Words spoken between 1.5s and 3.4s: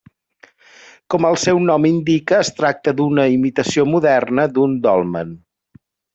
nom indica, es tracta d'una